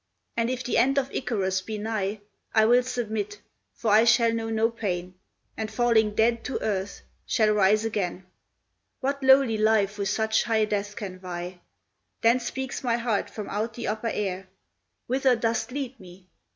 And 0.35 0.49
if 0.49 0.63
the 0.63 0.79
end 0.79 0.97
of 0.97 1.11
Ikaros 1.11 1.61
be 1.63 1.77
nigh, 1.77 2.21
I 2.55 2.65
will 2.65 2.81
submit, 2.81 3.39
for 3.75 3.91
I 3.91 4.03
shall 4.03 4.33
know 4.33 4.49
no 4.49 4.71
pain: 4.71 5.13
And 5.55 5.69
falling 5.71 6.15
dead 6.15 6.43
to 6.45 6.59
earth, 6.59 7.03
shall 7.23 7.51
rise 7.53 7.85
again; 7.85 8.25
What 9.01 9.21
lowly 9.21 9.59
life 9.59 9.99
with 9.99 10.09
such 10.09 10.41
high 10.45 10.65
death 10.65 10.95
can 10.95 11.19
vie? 11.19 11.59
Then 12.21 12.39
speaks 12.39 12.83
my 12.83 12.97
heart 12.97 13.29
from 13.29 13.47
out 13.51 13.75
the 13.75 13.85
upper 13.85 14.09
air, 14.11 14.47
"Whither 15.05 15.35
dost 15.35 15.71
lead 15.71 15.99
me? 15.99 16.25